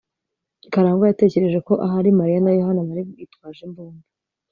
[0.71, 4.05] karangwa yatekereje ko ahari mariya na yohana bari bitwaje imbunda